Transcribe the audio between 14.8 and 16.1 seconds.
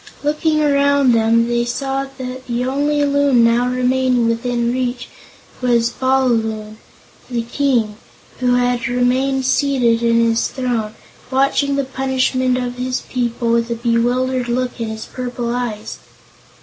in his purple eyes.